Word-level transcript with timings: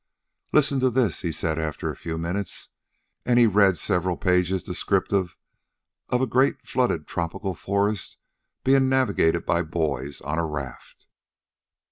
"Listen 0.51 0.79
to 0.79 0.89
this," 0.89 1.21
he 1.21 1.31
said 1.31 1.59
after 1.59 1.87
a 1.91 1.95
few 1.95 2.17
minutes, 2.17 2.71
and 3.23 3.37
he 3.37 3.45
read 3.45 3.77
several 3.77 4.17
pages 4.17 4.63
descriptive 4.63 5.37
of 6.09 6.21
a 6.23 6.25
great 6.25 6.67
flooded 6.67 7.05
tropical 7.05 7.53
forest 7.53 8.17
being 8.63 8.89
navigated 8.89 9.45
by 9.45 9.61
boys 9.61 10.19
on 10.21 10.39
a 10.39 10.43
raft. 10.47 11.05